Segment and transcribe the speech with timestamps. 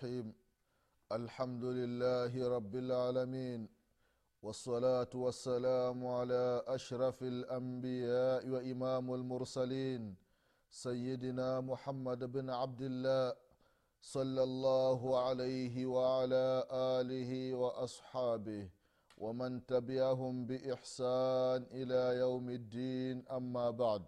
[0.00, 0.32] الرحيم.
[1.12, 3.68] الحمد لله رب العالمين
[4.42, 10.16] والصلاة والسلام على أشرف الأنبياء وإمام المرسلين
[10.70, 13.36] سيدنا محمد بن عبد الله
[14.00, 18.68] صلى الله عليه وعلى آله وأصحابه
[19.18, 23.28] ومن تبعهم بإحسان إلى يوم الدين.
[23.28, 24.04] أما بعد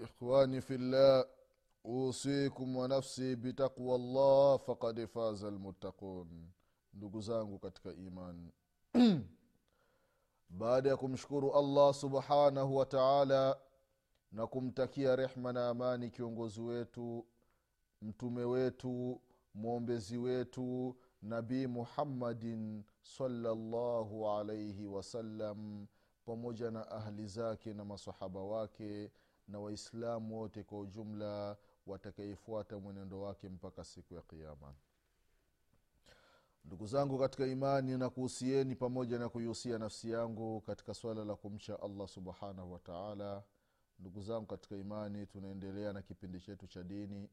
[0.00, 1.39] إخواني في الله
[1.84, 6.48] usikum wa nafsi bitaqwa llah fakad faza lmuttaqun
[6.94, 8.52] ndugu zangu katika imani.
[10.50, 13.58] Baada ya kumshukuru allah subhanahu wa taala
[14.32, 17.26] na kumtakia rehma na amani kiongozi wetu
[18.02, 19.20] mtume wetu
[19.54, 25.86] mwombezi wetu nabii muhammadin salllahu alaihi wasallam
[26.24, 29.10] pamoja na ahli zake na masahaba wake
[29.48, 34.74] na waislamu wote kwa ujumla watakayefuata mwenendo wake mpaka siku ya kiama
[36.64, 41.82] ndugu zangu katika imani na kuhusieni pamoja na kuihusia nafsi yangu katika swala la kumcha
[41.82, 43.42] allah subhanahu wataala
[43.98, 47.28] ndugu zangu katika imani tunaendelea na kipindi chetu cha dini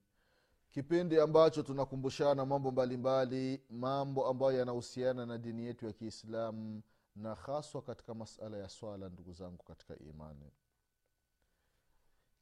[0.69, 6.81] kipindi ambacho tunakumbushana mambo mbalimbali mbali, mambo ambayo yanahusiana na dini yetu ya kiislamu
[7.15, 10.51] na haswa katika masala ya swala ndugu zangu katika imani.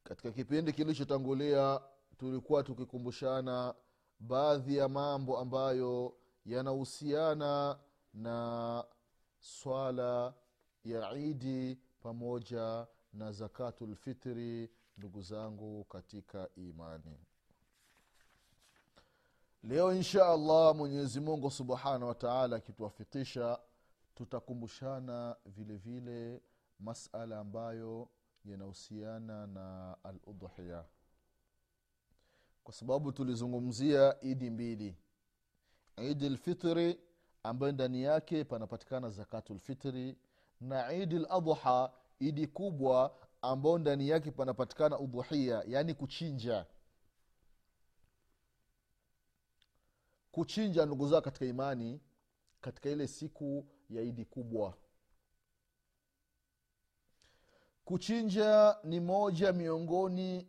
[0.04, 1.80] Katika kipindi kilichotangulia
[2.18, 3.74] tulikuwa tukikumbushana
[4.20, 7.78] baadhi ya mambo ambayo yanahusiana
[8.14, 8.84] na
[9.40, 10.34] swala
[10.84, 17.18] ya idi pamoja na zakatulfitri ndugu zangu katika imani.
[19.62, 23.58] Leo insha allah mwenyezi mungu subhanahu wataala akituwafikisha
[24.14, 26.42] tutakumbushana vile vile
[26.80, 28.08] masala ambayo
[28.44, 30.18] yanahusiana na al
[32.66, 34.96] kwa sababu tulizungumzia idi mbili.
[36.10, 37.00] Idi lfitri
[37.42, 40.16] ambayo ndani yake panapatikana zakatulfitri
[40.60, 46.66] na idi ladha idi kubwa ambayo ndani yake panapatikana udhuhia yaani kuchinja.
[50.32, 52.00] Kuchinja ndugu zao katika imani
[52.60, 54.74] katika ile siku ya idi kubwa.
[57.84, 60.48] Kuchinja ni moja miongoni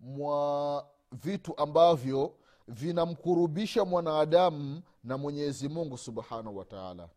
[0.00, 2.34] mwa vitu ambavyo
[2.68, 7.08] vinamkurubisha mwanadamu na mwenyezi mungu subhanahu wataala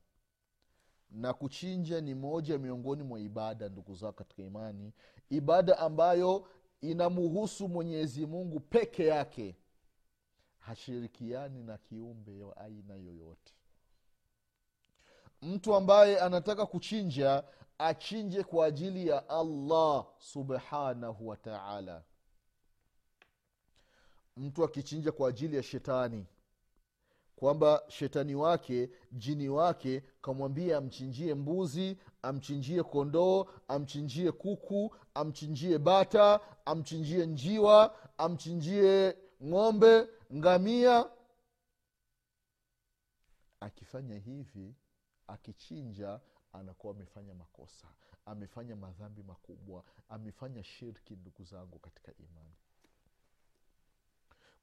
[1.11, 4.93] na kuchinja ni moja miongoni mwa ibada ndugu zao katika imani.
[5.29, 6.47] Ibada ambayo
[6.81, 9.55] inamuhusu mwenyezi mungu peke yake.
[10.59, 13.53] Hashirikiani na kiumbe wa aina yoyote.
[15.41, 17.43] Mtu ambaye anataka kuchinja
[17.77, 22.03] achinje kwa ajili ya allah subhanahu wataala
[24.37, 26.25] mtu akichinja kwa ajili ya shetani
[27.35, 37.25] kwamba shetani wake jini wake kamwambia amchinjie mbuzi amchinjie kondoo amchinjie kuku amchinjie bata amchinjie
[37.25, 41.09] njiwa amchinjie ng'ombe ngamia.
[43.59, 44.75] Akifanya hivi
[45.27, 46.19] akichinja
[46.53, 47.87] anakuwa amefanya makosa
[48.25, 52.55] amefanya madhambi makubwa amefanya shirki ndugu zangu katika imani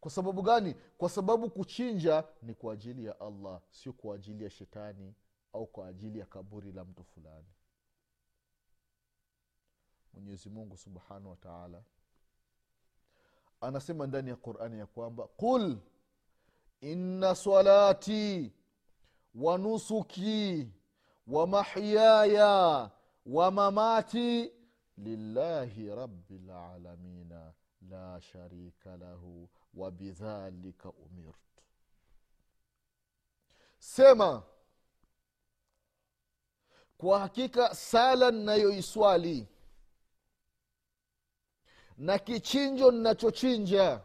[0.04, 0.74] kwa sababu gani?
[0.98, 5.14] Kwa sababu kuchinja ni kwa ajili ya allah sio kwa ajili ya shetani
[5.52, 7.46] au kwa ajili ya kaburi la mtu fulani.
[10.12, 11.82] Mwenyezi mungu subhanahu wa taala
[13.60, 15.78] anasema ndani ya qurani ya kwamba qul
[16.80, 18.52] inna salati
[19.34, 20.68] wa nusuki
[21.26, 22.90] wa mahyaya
[23.26, 24.52] wa mamati
[24.98, 27.52] lillahi rabi lalamina
[27.90, 31.62] la sharika lahu wabidhalika umirtu
[33.78, 34.42] sema
[36.98, 39.48] kwa hakika sala nnayoiswali
[41.96, 44.02] na kichinjo nnachochinja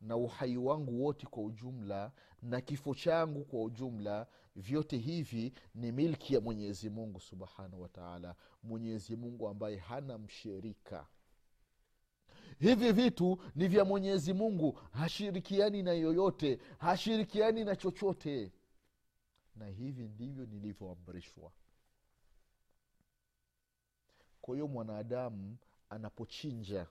[0.00, 2.12] na uhai wangu wote kwa ujumla
[2.42, 9.16] na kifo changu kwa ujumla vyote hivi ni milki ya mwenyezi mungu subhanahu wataala mwenyezi
[9.16, 11.06] mungu ambaye hana mshirika
[12.60, 14.72] hivi vitu ni vya mwenyezi mungu.
[14.92, 16.58] Hashirikiani na yoyote.
[16.78, 18.52] Hashirikiani na chochote.
[19.56, 21.52] Na hivi ndivyo nilivyoamrishwa.
[24.40, 25.56] Kwa hiyo mwanadamu
[25.90, 26.86] anapochinja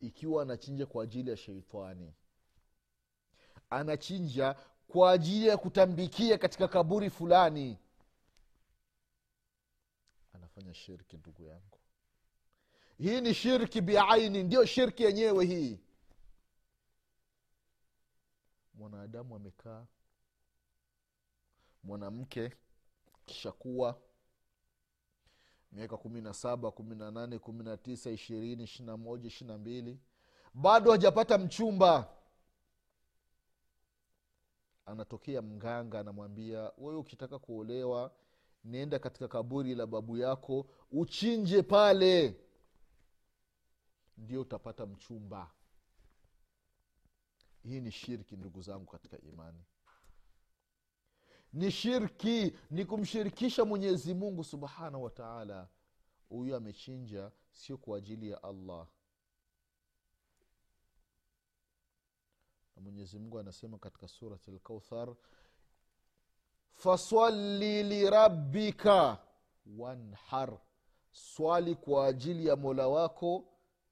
[0.00, 2.12] ikiwa anachinja kwa ajili ya sheitani
[3.70, 4.56] anachinja
[4.88, 7.78] kwa ajili ya kutambikia katika kaburi fulani
[10.32, 11.78] anafanya shirki ndugu yangu
[12.98, 15.78] hii ni shirki biaini ndiyo shirki yenyewe hii.
[18.74, 19.86] Mwanadamu amekaa
[21.82, 22.52] mwanamke
[23.26, 24.00] kishakuwa
[25.72, 29.50] miaka kumi na saba kumi na nane kumi na tisa ishirini ishiri na moja ishiri
[29.50, 29.98] na mbili
[30.54, 32.08] bado hajapata mchumba.
[34.86, 38.12] Anatokea mganga anamwambia wewe ukitaka kuolewa
[38.64, 42.40] nienda katika kaburi la babu yako uchinje pale
[44.18, 45.50] ndio utapata mchumba.
[47.62, 49.64] Hii ni shirki ndugu zangu katika imani.
[51.52, 55.68] Ni shirki ni kumshirikisha mwenyezi mungu subhanahu wa taala.
[56.28, 58.86] Huyu amechinja sio kwa ajili ya allah.
[62.76, 65.14] Na mwenyezi mungu anasema katika surati lkauthar
[66.72, 69.18] faswali lirabbika
[69.78, 70.58] wanhar.
[71.12, 73.44] Swali kwa ajili ya mola wako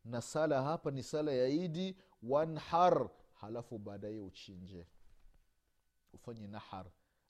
[0.06, 4.86] na sala hapa ni sala ya idi wanhar halafu baadaye uchinje.
[6.12, 6.86] Ufanye nahar.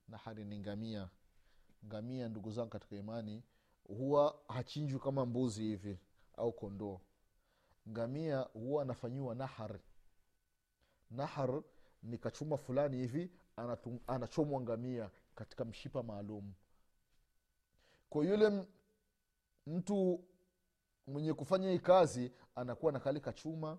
[0.08, 1.11] Nahari ni ngamia.
[1.87, 3.43] Ngamia ndugu zangu katika imani
[3.84, 5.99] huwa hachinjwi kama mbuzi hivi
[6.37, 7.00] au kondoo.
[7.88, 9.81] Ngamia huwa anafanyiwa nahar.
[11.11, 11.62] Nahar
[12.02, 16.55] ni kachuma fulani hivi anatum- anachomwa ngamia katika mshipa maalum.
[18.11, 18.67] Kwa yule
[19.67, 20.25] mtu
[21.06, 23.79] mwenye kufanya hii kazi anakuwa na chuma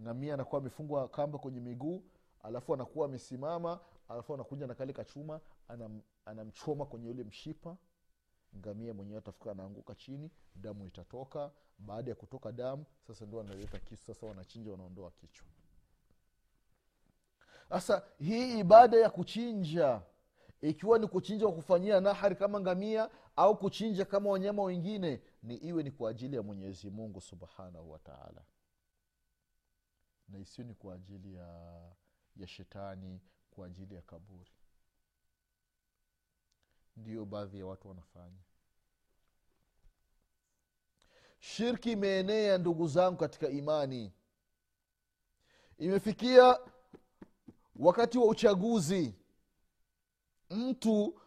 [0.00, 2.04] ngamia anakuwa amefungwa kamba kwenye miguu
[2.42, 7.76] alafu anakuwa amesimama alafu anakuja nakalika chuma anam, anamchoma kwenye ule mshipa.
[8.56, 11.50] Ngamia mwenyewe atafika anaanguka chini damu itatoka.
[11.78, 15.46] Baada ya kutoka damu sasa ndio analeta kisu sasa wanachinja wanaondoa kichwa.
[17.68, 20.02] Sasa hii ibada ya kuchinja
[20.60, 25.82] ikiwa ni kuchinja kwa kufanyia nahari kama ngamia au kuchinja kama wanyama wengine ni iwe
[25.82, 28.44] ni kwa ajili ya mwenyezi mungu subhanahu wataala
[30.28, 31.80] na isiyo ni kwa ajili ya
[32.36, 33.20] ya shetani
[33.50, 34.50] kwa ajili ya kaburi.
[36.96, 38.38] Ndiyo baadhi ya watu wanafanya.
[41.38, 44.12] Shirki imeenea ndugu zangu katika imani.
[45.78, 46.58] Imefikia
[47.76, 49.14] wakati wa uchaguzi.
[50.50, 51.20] Mtu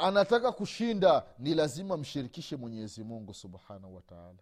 [0.00, 4.38] anataka kushinda ni lazima mshirikishe mwenyezi mungu subhanahu wataala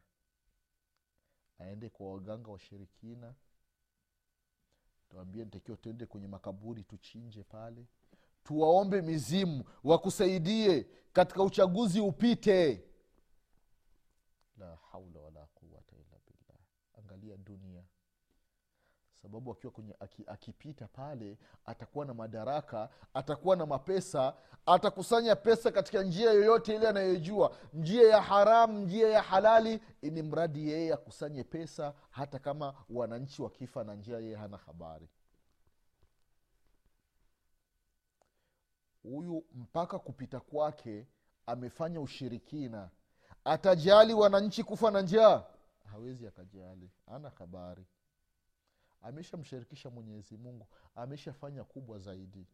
[1.59, 3.35] aende kwa waganga washirikina
[5.09, 7.87] tuambie nitakiwa tuende kwenye makaburi tuchinje pale.
[8.45, 12.85] Tuwaombe mizimu wakusaidie katika uchaguzi upite.
[14.59, 16.61] La haula wala quwata illa billah.
[16.99, 17.85] Angalia dunia
[19.23, 24.35] sababu akiwa kwenye aki, akipita pale atakuwa na madaraka atakuwa na mapesa
[24.67, 27.57] atakusanya pesa katika njia yoyote ile anayojua.
[27.75, 33.85] Njia ya haramu njia ya halali ili mradi yeye akusanye pesa hata kama wananchi wakifa
[33.85, 35.09] na njia yeye hana habari.
[39.03, 41.07] Huyu mpaka kupita kwake
[41.47, 42.91] amefanya ushirikina.
[43.45, 45.45] Atajali wananchi kufa na njaa?
[45.93, 46.91] Hawezi akajali.
[47.07, 47.85] Ana habari
[49.03, 50.67] ameshamshirikisha mwenyezi mungu.
[50.95, 52.47] Ameshafanya kubwa zaidi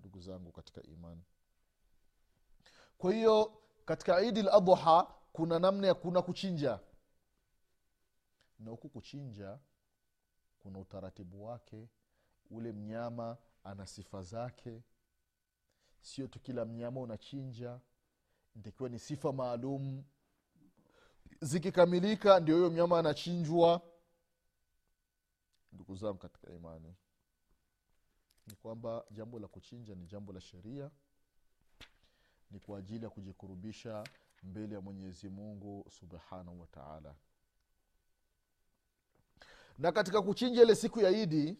[0.00, 1.22] ndugu zangu katika imani.
[2.98, 6.80] Kwa hiyo katika idi ladha kuna namna ya kuna kuchinja.
[8.58, 9.58] Na huku kuchinja
[10.58, 11.88] kuna utaratibu wake.
[12.50, 14.82] Ule mnyama ana sifa zake.
[16.00, 17.80] Sio tu kila mnyama unachinja.
[18.56, 20.04] Ntakiwa ni sifa maalum.
[21.40, 23.82] Zikikamilika ndio huyo mnyama anachinjwa
[25.72, 26.94] ndugu zangu katika imani.
[28.46, 30.90] Ni kwamba jambo la kuchinja ni jambo la sheria.
[32.50, 34.04] Ni kwa ajili ya kujikurubisha
[34.42, 37.14] mbele ya mwenyezi mungu subhanahu wataala
[39.78, 41.56] na katika kuchinja ile siku ya idi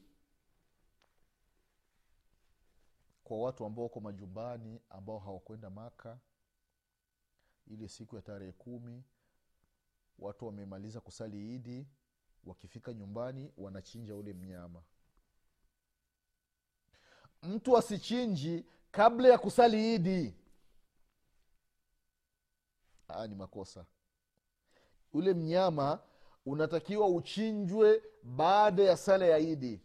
[3.25, 6.19] kwa watu ambao wako majumbani ambao hawakwenda maka
[7.67, 9.05] ile siku ya tarehe kumi
[10.19, 11.87] watu wamemaliza kusali idi
[12.45, 14.83] wakifika nyumbani wanachinja ule mnyama.
[17.43, 20.35] Mtu asichinji kabla ya kusali idi.
[23.09, 23.85] Aa, ni makosa.
[25.13, 26.01] Ule mnyama
[26.47, 29.81] unatakiwa uchinjwe baada ya sala ya idi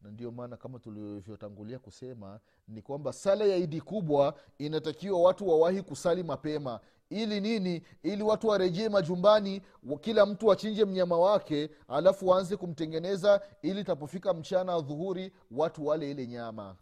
[0.00, 5.82] na ndio maana kama tulivyotangulia kusema ni kwamba sala ya idi kubwa inatakiwa watu wawahi
[5.82, 6.80] kusali mapema.
[7.10, 7.82] Ili nini?
[8.02, 9.62] Ili watu warejee majumbani
[10.00, 16.26] kila mtu achinje mnyama wake alafu waanze kumtengeneza ili tapofika mchana dhuhuri watu wale ile
[16.26, 16.76] nyama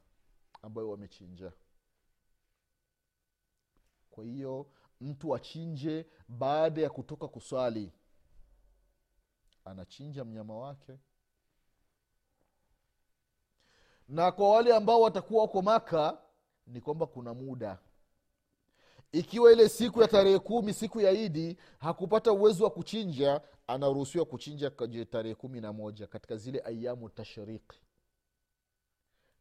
[0.63, 1.53] ambayo wamechinja.
[4.11, 4.67] Kwa hiyo
[5.01, 7.93] mtu achinje baada ya kutoka kuswali
[9.65, 10.99] anachinja mnyama wake
[14.09, 16.19] na kwa wale ambao watakuwa wako maka
[16.67, 17.79] ni kwamba kuna muda.
[19.13, 24.71] Ikiwa ile siku ya tarehe kumi siku ya idi hakupata uwezo wa kuchinja anaruhusiwa kuchinja
[25.11, 27.81] tarehe kumi na moja katika zile ayamu tashriki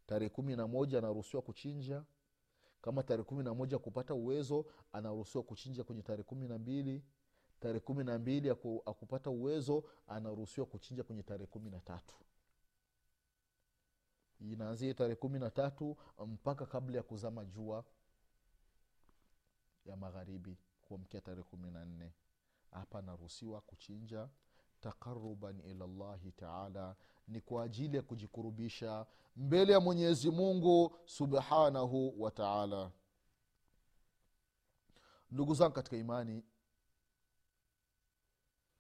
[0.07, 2.03] tarehe kumi na moja anaruhusiwa kuchinja.
[2.81, 7.03] Kama tarehe kumi na moja kupata uwezo anaruhusiwa kuchinja kwenye tarehe kumi na mbili.
[7.59, 8.49] Tarehe kumi na mbili
[8.85, 12.15] akupata uwezo anaruhusiwa kuchinja kwenye tarehe kumi na tatu
[14.39, 17.83] inaanzia tarehe kumi na tatu mpaka kabla ya kuzama jua
[19.85, 22.13] ya magharibi kuamkia tarehe kumi na nne
[22.71, 24.29] hapa naruhusiwa kuchinja
[24.79, 26.95] taqaruban ila llahi taala.
[27.27, 32.91] Ni kwa ajili ya kujikurubisha mbele ya mwenyezi mungu subhanahu wa taala.
[35.31, 36.43] Ndugu zangu katika imani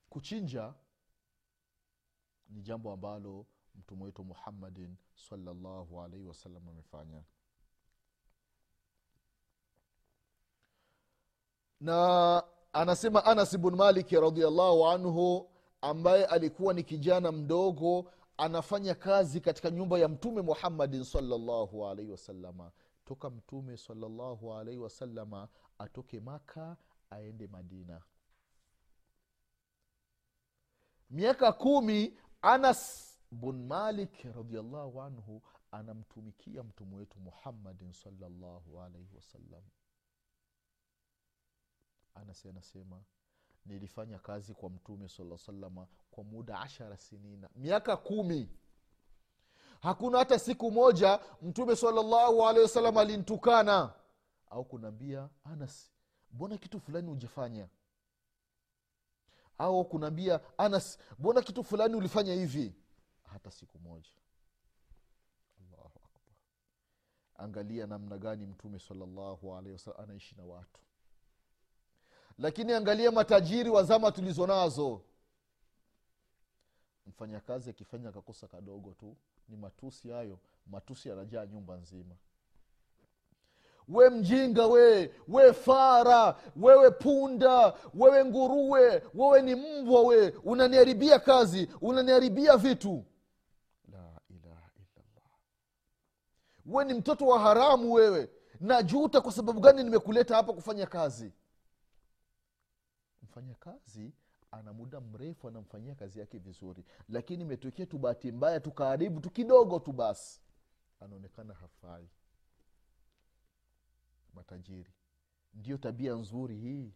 [0.09, 0.73] kuchinja
[2.49, 3.45] ni jambo ambalo
[3.77, 7.23] mtume wetu muhammadin salllahu alaihi wasallam amefanya.
[11.79, 12.43] Na
[12.73, 15.49] anasema anas bn maliki radiallahu anhu
[15.81, 22.71] ambaye alikuwa ni kijana mdogo anafanya kazi katika nyumba ya mtume muhammadin salllahu alaihi wasalama
[23.05, 26.77] toka mtume salllahu alaihi wasalama atoke maka
[27.09, 28.01] aende madina.
[31.09, 35.41] Miaka kumi anas bun malik radiallahu anhu
[35.71, 39.63] anamtumikia mtume wetu muhammadin salllahu alaihi wasallam.
[42.15, 43.03] Anas anasema
[43.65, 48.49] nilifanya kazi kwa mtume sala salama kwa muda ashara sinina miaka kumi.
[49.81, 53.93] Hakuna hata siku moja mtume salallahu alehi wasallam alintukana.
[54.49, 55.91] Au kunaambia anas
[56.31, 57.69] mbona kitu fulani ujafanya
[59.57, 62.75] au kunaambia anas mbona kitu fulani ulifanya hivi
[63.27, 64.09] hata siku moja.
[65.59, 66.33] Allahu akbar.
[67.35, 69.55] Angalia namna gani mtume salallahu
[69.97, 70.81] anaishi na watu.
[72.37, 75.01] Lakini angalia matajiri wa zama tulizo nazo
[77.07, 79.17] mfanyakazi akifanya kakosa kadogo tu
[79.49, 82.15] ni matusi hayo matusi yanajaa nyumba nzima.
[83.87, 91.69] We mjinga we we fara wewe punda wewe nguruwe wewe ni mbwa we unaniharibia kazi
[91.81, 93.05] unaniharibia vitu
[93.91, 95.29] la ilaha illallah
[96.67, 98.29] we ni mtoto wa haramu wewe.
[98.59, 101.33] Najuta kwa sababu gani nimekuleta hapa kufanya kazi.
[103.23, 104.13] Mfanya kazi
[104.51, 106.85] ana muda mrefu anamfanyia kazi yake vizuri.
[107.09, 110.41] Lakini imetokea tu bahati mbaya tukaharibu tu kidogo tu basi.
[110.99, 112.09] Anaonekana hafai.
[114.33, 114.93] Matajiri.
[115.53, 116.93] Ndiyo tabia nzuri hii.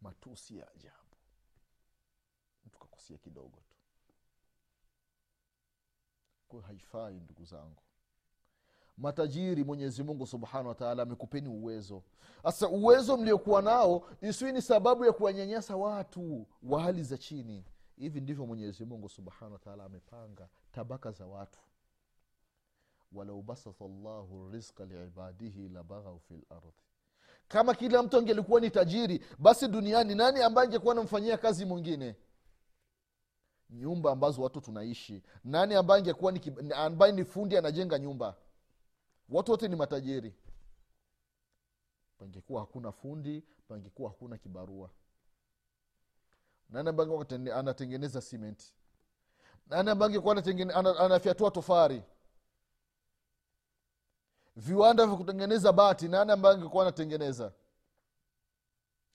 [0.00, 1.16] Matusi ya ajabu.
[2.66, 3.76] Mtu kakosia kidogo tu
[6.60, 7.82] haifai ndugu zangu.
[8.96, 12.02] Matajiri mwenyezi mungu subhanahu wataala amekupeni uwezo.
[12.42, 17.64] Sasa uwezo mliokuwa nao isiwi ni sababu ya kuwanyanyasa watu wa hali za chini.
[17.96, 21.60] Hivi ndivyo mwenyezi mungu subhanahu wataala amepanga tabaka za watu.
[23.12, 26.72] Walau basata llahu rizqa liibadihi labaghau fi lardhi
[27.48, 32.16] kama kila mtu angelikuwa ni tajiri basi duniani nani ambaye angekuwa anamfanyia kazi mwingine
[33.72, 35.22] nyumba ambazo watu tunaishi.
[35.44, 36.40] Nani ambaye angekuwa ni,
[36.74, 38.36] ambaye ni fundi anajenga nyumba?
[39.28, 40.34] Watu wote ni matajiri.
[42.18, 44.90] Pangekuwa hakuna fundi pangekuwa hakuna kibarua.
[46.70, 48.74] Nani ambaye anatengeneza simenti?
[49.66, 50.36] Nani ambaye angekuwa
[50.98, 52.02] anafyatua tofari?
[54.56, 57.52] Viwanda vya kutengeneza bati nani ambaye angekuwa anatengeneza?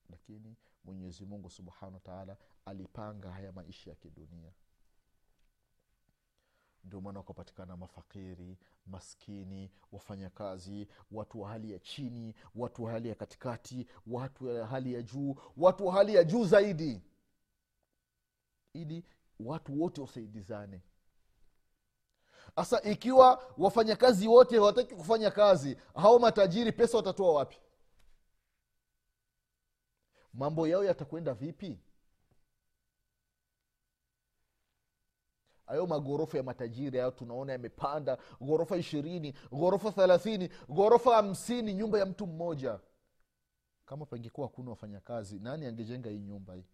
[0.10, 2.38] Lakini mwenyezi mungu subhanahu wataala
[2.68, 4.52] alipanga haya maisha ya kidunia.
[6.84, 13.16] Ndio maana wakapatikana mafakiri maskini wafanyakazi watu wa hali ya chini watu wa hali ya
[13.16, 17.02] katikati watu wa hali ya juu watu wa hali ya juu zaidi.
[18.74, 19.04] Ili
[19.40, 20.82] watu wote wasaidizane.
[22.56, 27.58] Sasa ikiwa wafanyakazi wote hawataki kufanya kazi hao matajiri pesa watatoa wapi?
[30.34, 31.80] Mambo yao yatakwenda vipi
[35.68, 38.18] hayo magorofa ya matajiri hayo tunaona yamepanda.
[38.42, 42.80] Ghorofa ishirini ghorofa thelathini ghorofa hamsini nyumba ya mtu mmoja.
[43.86, 46.66] Kama pangekuwa hakuna wafanyakazi nani angejenga hii nyumba hii?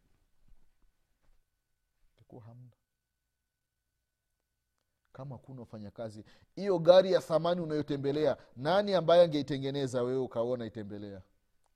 [2.45, 2.71] Hamna.
[5.11, 11.21] Kama kuna wafanyakazi hiyo gari ya thamani unayotembelea nani ambaye angeitengeneza wewe ukaona itembelea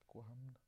[0.07, 0.59] kwa hamna.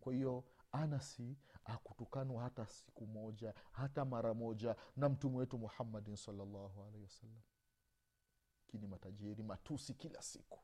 [0.00, 1.36] Kwa hiyo anasi
[1.70, 7.40] akutukanwa hata siku moja hata mara moja na mtume wetu muhammadin salllahu alaihi wasallam.
[8.66, 10.58] Lakini matajiri matusi kila siku.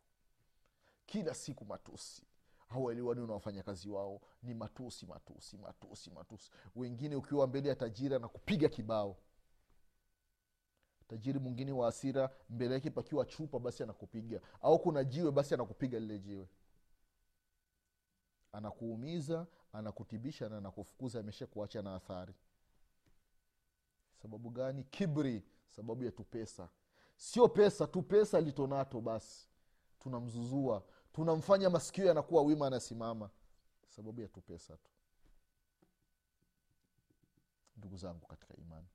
[1.07, 2.27] Kila siku matusi.
[2.69, 4.21] Hawaelewani na wafanyakazi wao.
[4.43, 6.51] Ni matusi matusi matusi matusi.
[6.77, 9.17] Wengine ukiwa mbele ya tajiri na kupiga kibao.
[11.09, 14.41] Tajiri mwingine wa asira mbele yake pakiwa chupa basi anakupiga.
[14.63, 16.49] Au kuna jiwe basi anakupiga lile jiwe.
[18.53, 19.47] Anakuumiza
[19.79, 22.35] anakutibisha na anakufukuza amesha kuacha na athari.
[24.23, 24.85] Sababu gani?
[24.85, 26.69] Kibri sababu ya tupesa
[27.17, 29.49] sio pesa tu pesa litonato basi.
[30.01, 33.31] Tunamzuzua tunamfanya masikio yanakuwa wima anasimama.
[33.89, 34.91] Sababu ya tupesa tu.
[37.77, 38.87] Ndugu zangu katika imani.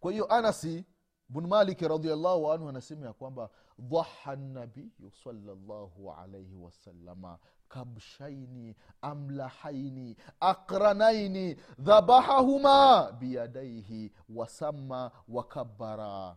[0.00, 0.84] Kwa hiyo anasi
[1.32, 11.56] bn maliki radiallahu anhu anasema ya kwamba dhaha nabiyu salllahu alaihi wasalama kabshaini amlahaini akranaini
[11.78, 16.36] dhabahahuma biyadaihi wasama wakabara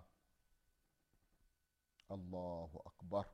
[2.09, 3.25] allahu akbar.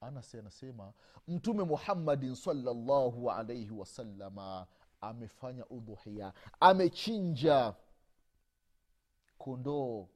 [0.00, 0.92] Anasi anasema
[1.28, 4.66] mtume muhammadin salllahu alaihi wasalama
[5.00, 7.74] amefanya udhuhia amechinja
[9.46, 10.08] kondoo.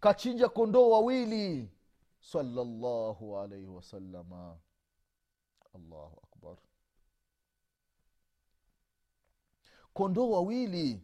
[0.00, 1.70] Kachinja kondoo wawili.
[2.20, 4.58] Salallahu alaihi wasalama
[5.74, 6.56] allahu akbar.
[9.94, 11.02] Kondoo wawili.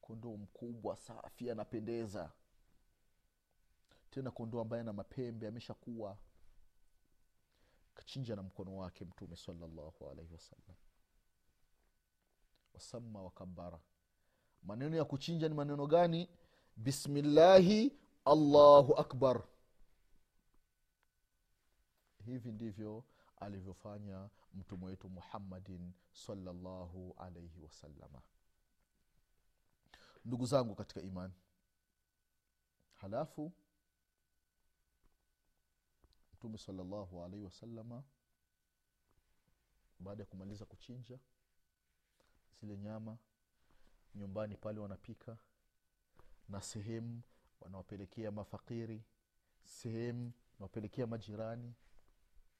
[0.00, 2.32] Kondoo mkubwa safi anapendeza.
[4.10, 6.18] Tena kondoo ambaye ana mapembe ameshakuwa.
[7.94, 10.76] Kachinja na mkono wake mtume salallahu alaihi wasallam
[12.80, 13.80] wasama wakabara
[14.62, 16.28] maneno ya kuchinja ni maneno gani?
[16.76, 17.92] Bismillahi
[18.24, 19.42] allahu akbar.
[22.24, 23.04] Hivi ndivyo
[23.36, 28.22] alivyofanya mtume wetu muhammadin salllahu alaihi wasalama
[30.24, 31.34] ndugu zangu katika imani
[32.94, 33.52] halafu
[36.34, 38.02] mtume salllahu alaihi wasalama
[39.98, 41.18] baada ya kumaliza kuchinja
[42.60, 43.18] zile nyama
[44.14, 45.36] nyumbani pale wanapika
[46.48, 47.22] na sehemu
[47.60, 49.04] wanawapelekea mafakiri
[49.64, 51.74] sehemu wanawapelekea majirani.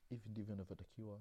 [0.09, 1.21] Hivi ndivyo inavyotakiwa.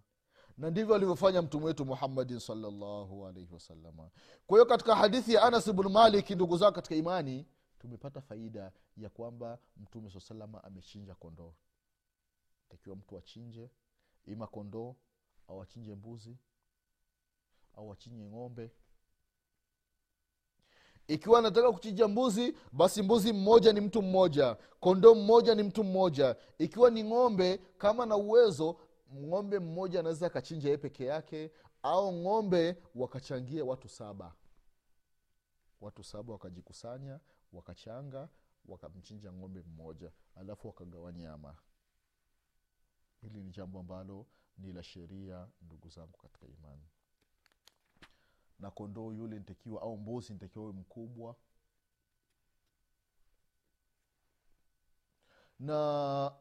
[0.57, 4.09] Na ndivyo alivyofanya mtume wetu muhammadin salllahu alaihi wasalama
[4.47, 7.45] kwa hiyo katika hadithi ya anas bnu malik ndugu zao katika imani
[7.79, 11.53] tumepata faida ya kwamba mtume saa salama amechinja kondoo.
[12.69, 13.69] Takiwa mtu achinje
[14.25, 14.95] ima kondoo
[15.47, 16.38] au achinje mbuzi
[17.75, 18.71] au achinje ng'ombe.
[21.07, 26.35] Ikiwa anataka kuchinja mbuzi basi mbuzi mmoja ni mtu mmoja kondoo mmoja ni mtu mmoja.
[26.57, 28.79] Ikiwa ni ng'ombe kama na uwezo
[29.13, 31.51] ng'ombe mmoja anaweza akachinja ye peke yake
[31.83, 34.35] au ng'ombe wakachangia watu saba.
[35.81, 37.19] Watu saba wakajikusanya
[37.53, 38.29] wakachanga
[38.65, 41.55] wakamchinja ng'ombe mmoja alafu wakagawa nyama.
[43.21, 44.25] Hili ni jambo ambalo
[44.57, 46.83] ni la sheria ndugu zangu katika imani
[48.59, 51.35] na kondoo yule ntakiwa au mbuzi ntakiwa uwe mkubwa.
[55.59, 56.31] Na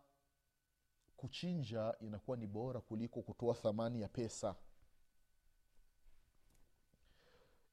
[1.16, 4.54] kuchinja inakuwa ni bora kuliko kutoa thamani ya pesa.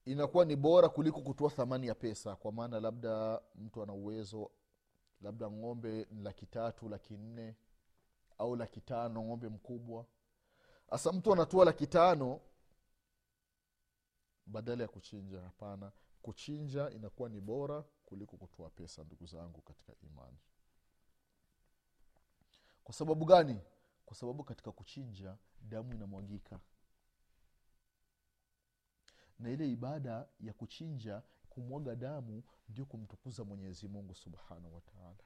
[0.04, 4.50] Inakuwa ni bora kuliko kutoa thamani ya pesa kwa maana labda mtu ana uwezo
[5.20, 7.56] labda ng'ombe ni laki tatu laki nne
[8.38, 10.06] au laki tano ng'ombe mkubwa.
[10.90, 12.40] Hasa mtu anatoa laki tano
[14.46, 15.92] badala ya kuchinja hapana.
[16.22, 20.38] Kuchinja inakuwa ni bora kuliko kutoa pesa ndugu zangu katika imani.
[22.84, 23.60] Kwa sababu gani?
[24.06, 26.60] Kwa sababu katika kuchinja damu inamwagika.
[29.38, 35.16] Na ile ibada ya kuchinja kumwaga damu ndio kumtukuza mwenyezi mungu subhanahu wataala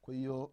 [0.00, 0.52] kwa hiyo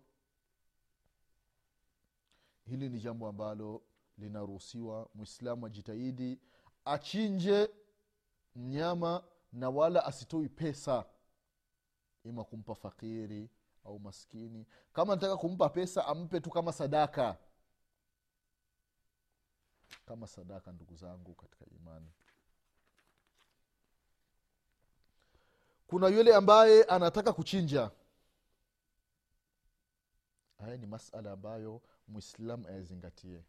[2.65, 3.81] hili ni jambo ambalo
[4.17, 6.39] linaruhusiwa mwislamu ajitahidi
[6.85, 7.69] achinje
[8.55, 9.23] mnyama
[9.53, 11.05] na wala asitoi pesa
[12.23, 13.49] ima kumpa fakiri
[13.85, 14.65] au maskini.
[14.93, 17.37] Kama nataka kumpa pesa ampe tu kama sadaka.
[20.05, 22.11] Kama sadaka ndugu zangu katika imani.
[25.87, 27.91] Kuna yule ambaye anataka kuchinja
[30.65, 33.43] haya ni masala ambayo mwislamu ayazingatie.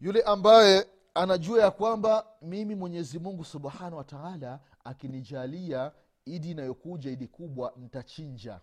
[0.00, 5.92] Yule ambaye anajua ya kwamba mimi mwenyezi mungu subhanahu wa taala akinijalia
[6.24, 8.60] idi inayokuja idi kubwa ntachinja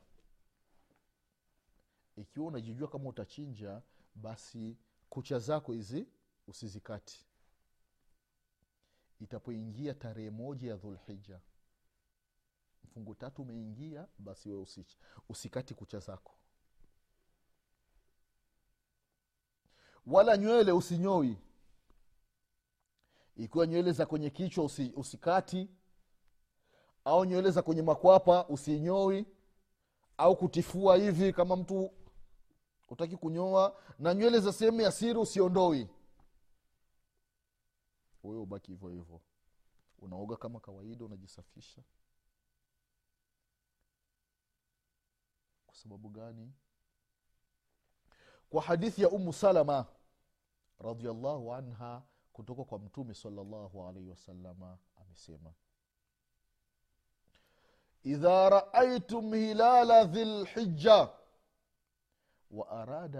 [2.17, 3.81] ikiwa unajijua kama utachinja
[4.15, 4.77] basi
[5.09, 6.07] kucha zako hizi
[6.47, 7.25] usizikati.
[9.19, 11.39] Itapoingia tarehe moja ya dhulhija
[12.95, 14.85] mfungu tatu umeingia basi we usi,
[15.29, 16.31] usikati kucha zako.
[20.07, 21.37] Wala nywele usinyoi.
[23.35, 25.69] Ikiwa nywele za kwenye kichwa usi, usikati
[27.05, 29.25] au nywele za kwenye makwapa usinyoi
[30.17, 31.91] au kutifua hivi kama mtu
[32.89, 35.89] utaki kunyoa na nywele za sehemu ya siri usiondoi.
[38.23, 39.21] Wewe ubaki hivyo hivyo.
[39.99, 41.81] Unaoga kama kawaida unajisafisha
[45.75, 46.53] kwa sababu gani?
[48.49, 49.85] Kwa hadithi ya umu salama
[50.79, 55.53] radiallahu anha kutoka kwa mtume salllahu alaihi wasalama amesema
[58.03, 61.09] idha raaitum hilala dhilhija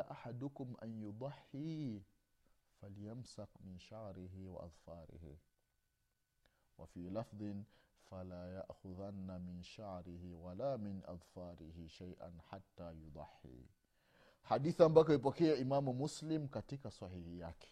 [0.10, 2.04] ahadukum an yudahii
[2.82, 5.39] falyamsak min sharihi wa adfarihi
[6.78, 7.65] wafi lafdhin
[8.10, 13.68] fala yakhudhanna min sharihi wala min adfarihi sheian hata yudahi
[14.41, 17.72] hadithi ambayo kaipokea imamu muslim katika sahihi yake.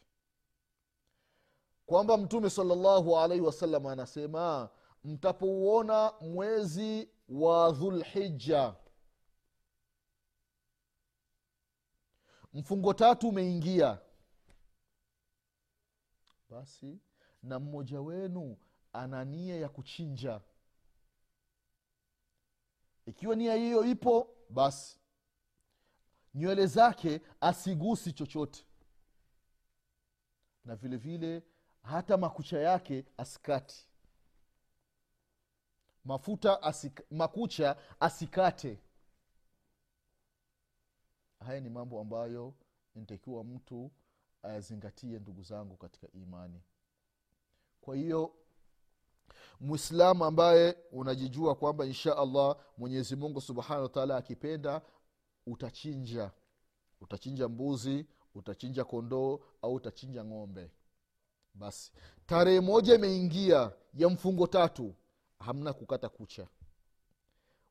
[1.86, 4.70] Kwamba mtume salllahu alaihi wasallam anasema
[5.04, 8.76] mtapouona mwezi wa dhulhija
[12.54, 14.00] mfungo tatu umeingia
[16.50, 17.00] basi
[17.44, 18.58] na mmoja wenu
[18.94, 20.42] ana nia ya kuchinja.
[23.06, 25.00] Ikiwa nia hiyo ipo basi.
[26.34, 28.66] Nywele zake asigusi chochote.
[30.66, 31.44] Na vile vile
[31.84, 33.88] hata makucha yake asikati
[36.06, 38.80] mafuta asik, makucha asikate
[41.40, 42.54] haya ni mambo ambayo
[42.96, 43.92] inatakiwa mtu
[44.44, 46.62] ayazingatie ndugu zangu katika imani.
[47.82, 48.36] Kwa hiyo
[49.60, 54.82] mwislamu ambaye unajijua kwamba insha allah mwenyezi mungu subhanahu wataala akipenda
[55.46, 56.32] utachinja.
[57.02, 60.72] Utachinja mbuzi utachinja kondoo au utachinja ng'ombe.
[61.54, 61.92] Basi
[62.26, 64.96] tarehe moja imeingia ya mfungo tatu
[65.40, 66.48] hamna kukata kucha.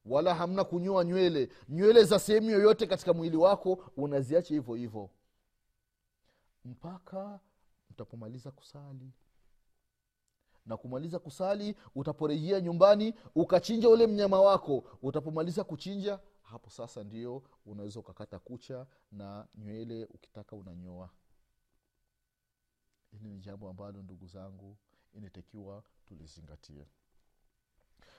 [0.05, 1.49] Wala hamna kunyoa nywele.
[1.69, 5.11] Nywele za sehemu yoyote katika mwili wako unaziacha hivyo hivyo.
[6.65, 7.41] Mpaka
[7.91, 9.11] mtapomaliza kusali
[10.67, 14.85] na kumaliza kusali utaporejea nyumbani ukachinja ule mnyama wako.
[15.03, 21.11] Utapomaliza kuchinja hapo sasa ndio unaweza ukakata kucha na nywele ukitaka unanyoa.
[23.11, 24.77] Hili ni jambo ambalo ndugu zangu
[25.13, 26.87] inatakiwa tulizingatie.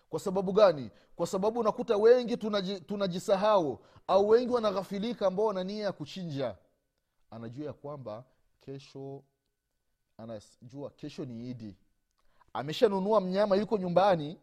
[0.09, 0.91] Kwa sababu gani?
[1.15, 6.57] Kwa sababu unakuta wengi tunaji, tunajisahau au wengi wanaghafilika ambao wana nia ya kuchinja.
[7.31, 8.25] Anajua ya kwamba
[8.61, 9.23] kesho
[10.17, 11.77] anajua kesho ni idi
[12.53, 14.39] ameshanunua mnyama yuko nyumbani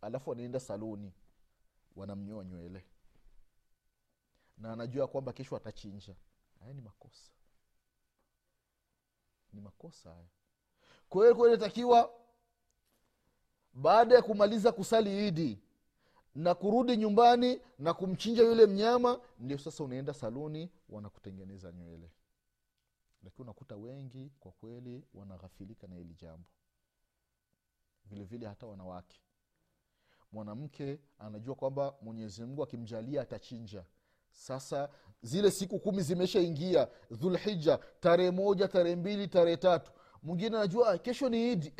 [0.00, 1.12] alafu anaenda saluni.
[1.96, 2.84] Wanamnyoa nywele.
[4.58, 6.14] Na anajua kwamba kesho atachinja.
[6.60, 7.30] Haya ni makosa.
[9.52, 10.28] Ni makosa haya.
[11.08, 12.10] Kwa hiyo inatakiwa
[13.72, 15.58] baada ya kumaliza kusali idi
[16.34, 22.10] na kurudi nyumbani na kumchinja yule mnyama ndio sasa unaenda saluni wanakutengeneza nywele.
[23.22, 26.44] Lakini unakuta wengi kwa kweli wanaghafilika na hili jambo
[28.06, 29.20] vile vile hata wanawake.
[30.32, 33.84] Mwanamke anajua kwamba mwenyezi mungu akimjalia atachinja.
[34.30, 34.88] Sasa
[35.22, 39.92] zile siku kumi zimeshaingia dhulhija tarehe moja tarehe mbili tarehe tatu.
[40.22, 41.72] Mwingine anajua kesho ni idi.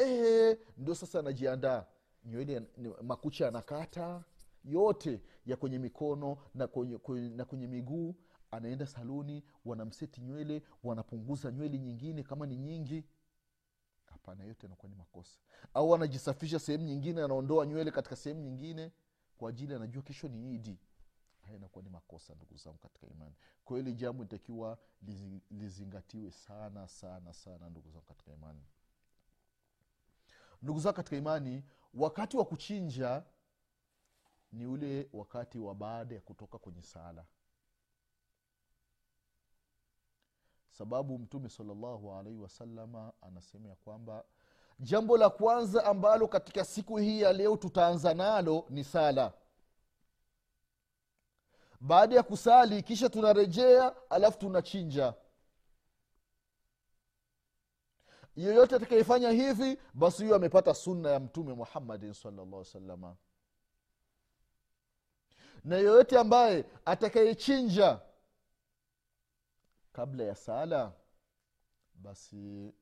[0.77, 1.87] Ndio sasa anajiandaa.
[2.25, 2.63] Nywele
[3.03, 4.25] makucha anakata
[4.65, 8.15] yote ya kwenye mikono na kwenye, kwenye, na kwenye miguu.
[8.51, 13.05] Anaenda saluni wanamseti nywele wanapunguza nywele nyingine kama ni nyingi
[14.21, 15.39] hapana yote anakuwa ni makosa.
[15.75, 18.93] Au anajisafisha sehemu nyingine anaondoa nywele katika sehemu nyingine
[19.39, 20.79] kwa ajili anajua kesho ni idi.
[21.43, 23.35] Haya inakuwa ni makosa ndugu zangu katika imani.
[23.65, 24.79] Kwa hili jambo litakiwa
[25.51, 28.63] lizingatiwe sana sana sana ndugu zangu katika imani.
[30.63, 33.23] Ndugu zangu katika imani wakati wa kuchinja
[34.53, 37.27] ni ule wakati wa baada ya kutoka kwenye sala
[40.81, 44.25] sababu mtume salllahu alaihi wasalama anasema ya kwamba
[44.79, 49.33] jambo la kwanza ambalo katika siku hii ya leo tutaanza nalo ni sala.
[51.81, 55.15] Baada ya kusali kisha tunarejea alafu tunachinja.
[58.37, 63.17] Yeyote atakayefanya hivi basi huyo amepata sunna ya mtume muhammadin salllah salama
[65.65, 68.01] na yeyote ambaye atakayechinja
[70.01, 70.93] kabla ya sala
[71.95, 72.73] basi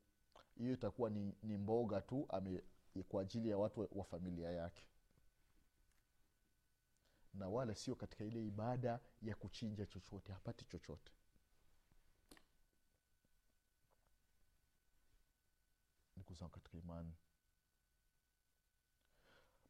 [0.56, 2.62] hiyo itakuwa ni, ni mboga tu ame,
[3.08, 4.84] kwa ajili ya watu wa familia yake.
[7.34, 11.12] Na wala sio katika ile ibada ya kuchinja chochote hapati chochote.
[16.16, 17.12] Ndugu katika imani.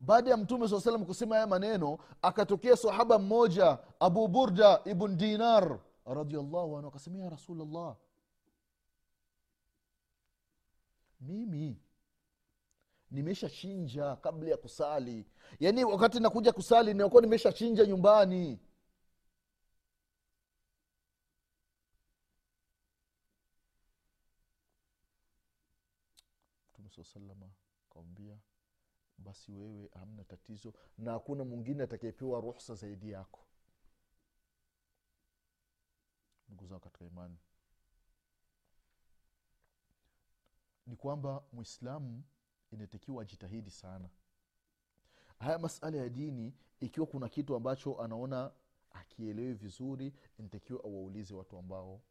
[0.01, 5.81] Baada ya mtume saa salam kusema haya maneno akatokea sahaba mmoja abu burda ibn dinar
[6.15, 7.97] radiallahu anhu akasema ya rasulllah
[11.21, 11.81] mimi
[13.11, 15.27] nimeshachinja kabla ya kusali.
[15.61, 18.59] Yaani wakati nakuja kusali nakuwa nimeshachinja nyumbani.
[26.73, 27.51] Mtume saa salama
[27.91, 28.39] akawambia
[29.19, 33.41] basi wewe hamna tatizo na hakuna mwingine atakayepewa ruhsa zaidi yako
[36.49, 37.39] ndugu zao katika imani.
[40.87, 42.25] Ni kwamba mwislamu
[42.71, 44.09] inatakiwa ajitahidi sana.
[45.39, 48.53] Haya masala ya dini ikiwa kuna kitu ambacho anaona
[48.91, 52.03] akielewi vizuri inatakiwa awaulize watu ambao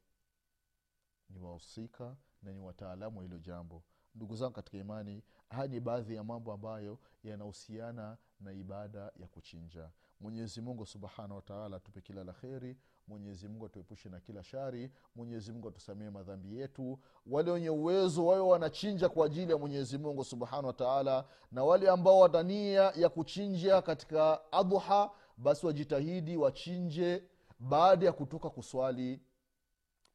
[1.30, 3.84] ni wahusika na ni wataalamu wa hilo jambo.
[4.16, 9.92] Ndugu zangu katika imani haya ni baadhi ya mambo ambayo yanahusiana na ibada ya kuchinja
[10.20, 12.78] mwenyezi mungu subhanahu wataala atupe kila la kheri
[13.08, 17.00] mwenyezi mungu atuepushe na kila shari mwenyezi mungu atusamie madhambi yetu.
[17.26, 22.20] Wale wenye uwezo wawe wanachinja kwa ajili ya mwenyezi mungu subhanahu wataala na wale ambao
[22.20, 27.24] watania ya kuchinja katika adha basi wajitahidi wachinje
[27.60, 29.22] baada ya kutoka kuswali.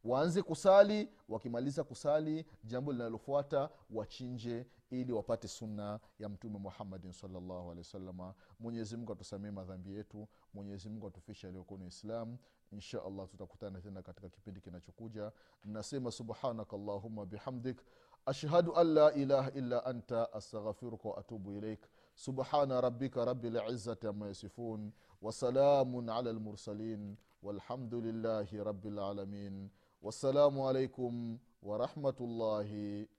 [0.05, 7.78] Waanze kusali wakimaliza kusali jambo linalofuata wachinje ili wapate sunna ya mtume muhammadin salllahu alehi
[7.78, 12.38] wasalama mwenyezimungu atusamie madhambi yetu mwenyezimungu atufisha aliyokuwa ni islam
[12.72, 15.32] insha allah tutakutana tena katika kipindi kinachokuja
[15.66, 17.82] nasema subhanaka allahuma bihamdik
[18.26, 24.92] ashhadu an la ilaha illa anta astaghfiruka waatubu ilaik subhana rabika rabi lizati ama yasifun
[25.22, 29.70] wasalamun ala lmursalin والحمد لله رب العالمين
[30.02, 32.72] والسلام عليكم ورحمه الله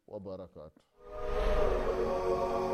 [0.08, 0.82] وبركاته
[2.03, 2.72] Senhor.